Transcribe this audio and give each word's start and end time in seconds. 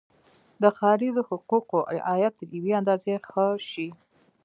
د 0.61 0.63
ښاریزو 0.77 1.21
حقوقو 1.29 1.79
رعایت 1.95 2.33
تر 2.39 2.47
یوې 2.57 2.73
اندازې 2.81 3.13
ښه 3.29 3.45
شي. 3.69 3.89